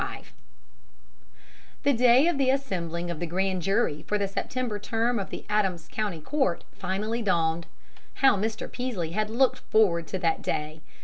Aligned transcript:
]V 0.01 0.25
The 1.83 1.93
day 1.93 2.27
of 2.27 2.39
the 2.39 2.49
assembling 2.49 3.11
of 3.11 3.19
the 3.19 3.27
grand 3.27 3.61
jury 3.61 4.01
for 4.01 4.17
the 4.17 4.27
September 4.27 4.79
term 4.79 5.19
of 5.19 5.29
the 5.29 5.45
Adams 5.47 5.87
County 5.91 6.19
court 6.19 6.63
finally 6.71 7.21
dawned. 7.21 7.67
How 8.15 8.35
Mr. 8.35 8.67
Peaslee 8.71 9.11
had 9.11 9.29
looked 9.29 9.59
forward 9.59 10.07
to 10.07 10.17
that 10.17 10.41
day! 10.41 10.81